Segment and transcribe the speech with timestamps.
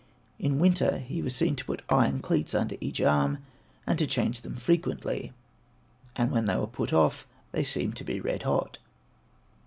[0.39, 3.37] In winter he was seen to put iron cleats under each arm
[3.85, 5.31] and to change them frequently,
[6.15, 8.79] and when they were put off they seemed to be red hot.